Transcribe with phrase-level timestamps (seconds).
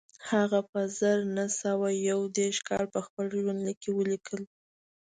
[0.29, 4.41] هغه په زر نه سوه یو دېرش کال په خپل ژوندلیک کې ولیکل